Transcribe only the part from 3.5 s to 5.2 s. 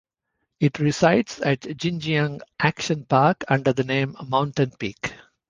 the name "Mountain Peak".